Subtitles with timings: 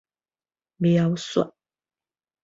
[0.81, 1.53] 描說